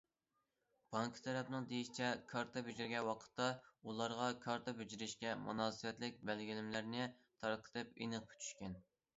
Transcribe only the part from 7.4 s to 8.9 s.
تارقىتىپ ئېنىق پۈتۈشكەن.